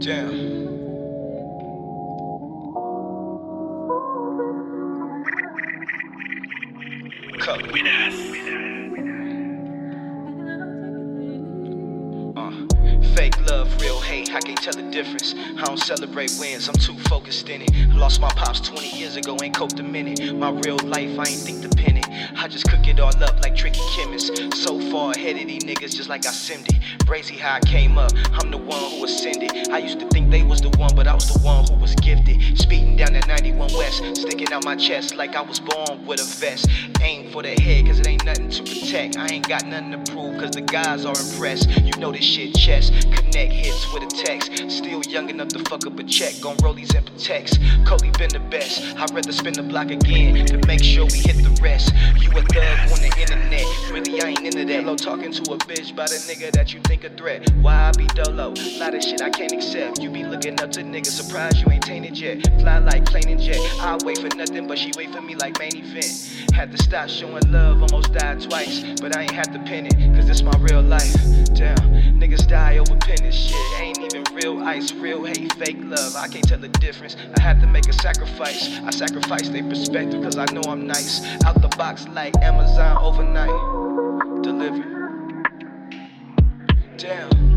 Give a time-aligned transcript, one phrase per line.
[0.00, 0.68] Damn.
[7.40, 7.68] Color.
[12.36, 12.52] Uh,
[13.16, 15.34] fake love, real hate, I can't tell the difference.
[15.34, 17.70] I don't celebrate wins, I'm too focused in it.
[17.74, 20.32] I lost my pops 20 years ago, ain't coped a minute.
[20.36, 22.02] My real life, I ain't think the penny.
[22.40, 24.30] I just cook it all up like tricky chemists.
[24.62, 26.80] So far ahead of these niggas, just like I simmed it.
[27.00, 29.70] Brazy how I came up, I'm the one who ascended.
[29.70, 31.87] I used to think they was the one, but I was the one who was
[33.78, 36.68] West, sticking out my chest like I was born with a vest.
[37.00, 39.16] Aim for the head, cause it ain't nothing to protect.
[39.16, 41.70] I ain't got nothing to prove, cause the guys are impressed.
[41.70, 44.50] You know this shit chest, connect hits with a text.
[44.68, 47.56] Still young enough to fuck up a check, gon' roll these and protects.
[47.86, 51.36] Kobe been the best, I'd rather spin the block again to make sure we hit
[51.36, 51.94] the rest.
[52.18, 53.12] You a thug on the
[54.78, 57.50] Talking to a bitch by the nigga that you think a threat.
[57.60, 58.54] Why I be dolo?
[58.78, 60.00] Lot of shit I can't accept.
[60.00, 62.44] You be looking up to niggas, surprised you ain't tainted yet.
[62.60, 63.58] Fly like plane and jet.
[63.80, 66.52] I wait for nothing, but she wait for me like main event.
[66.52, 68.84] Had to stop showing love, almost died twice.
[69.00, 71.12] But I ain't have to pin it, cause this my real life.
[71.54, 71.76] Damn,
[72.18, 73.34] niggas die over pennies.
[73.34, 74.47] Shit ain't even real
[74.78, 76.14] real hate, fake love.
[76.16, 77.16] I can't tell the difference.
[77.36, 78.78] I have to make a sacrifice.
[78.80, 81.20] I sacrifice their perspective, cause I know I'm nice.
[81.44, 84.42] Out the box like Amazon overnight.
[84.42, 84.98] Delivered.
[86.96, 87.47] Damn.